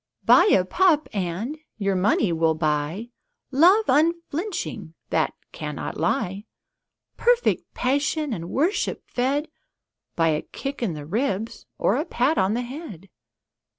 [0.25, 3.11] Buy a pup and your money will buy
[3.51, 6.45] Love unflinching that cannot lie
[7.17, 9.47] Perfect passion and worship fed
[10.15, 13.09] By a kick in the ribs or a pat on the head.